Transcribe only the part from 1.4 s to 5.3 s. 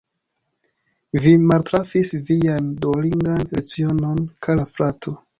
maltrafis vian duolingan lecionon, kara frato.